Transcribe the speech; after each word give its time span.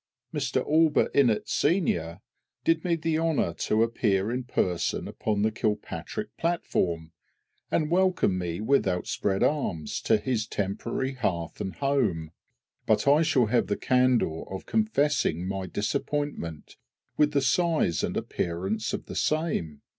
Mr 0.33 0.65
ALLBUTT 0.65 1.11
INNETT, 1.13 1.47
sen., 1.47 2.19
did 2.63 2.83
me 2.83 2.95
the 2.95 3.19
honour 3.19 3.53
to 3.53 3.83
appear 3.83 4.31
in 4.31 4.43
person 4.43 5.07
upon 5.07 5.43
the 5.43 5.51
Kilpaitrick 5.51 6.35
platform, 6.39 7.11
and 7.69 7.91
welcome 7.91 8.35
me 8.39 8.59
with 8.61 8.87
outspread 8.87 9.43
arms 9.43 10.01
to 10.01 10.17
his 10.17 10.47
temporary 10.47 11.13
hearth 11.13 11.61
and 11.61 11.75
home, 11.75 12.31
but 12.87 13.07
I 13.07 13.21
shall 13.21 13.45
have 13.45 13.67
the 13.67 13.77
candour 13.77 14.47
of 14.51 14.65
confessing 14.65 15.47
my 15.47 15.67
disappointment 15.67 16.77
with 17.15 17.33
the 17.33 17.39
size 17.41 18.01
and 18.03 18.17
appearance 18.17 18.93
of 18.93 19.05
the 19.05 19.15
same. 19.15 19.83